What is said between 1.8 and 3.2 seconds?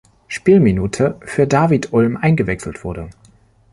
Ulm eingewechselt wurde.